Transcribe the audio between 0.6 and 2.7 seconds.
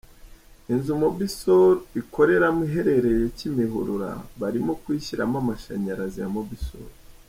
Inzu Mobisol ikoreramo